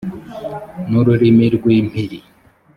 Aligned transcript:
n 0.89 0.91
ururimi 0.99 1.45
rw 1.55 1.65
impiri 1.77 2.19